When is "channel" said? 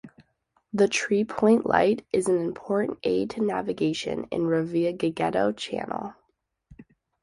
5.55-6.15